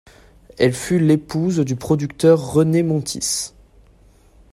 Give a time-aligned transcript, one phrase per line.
[0.57, 3.53] Elle fut l'épouse du producteur René Montis.